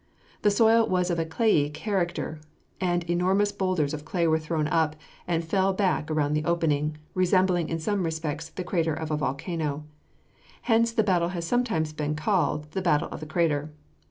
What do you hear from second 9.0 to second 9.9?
a volcano;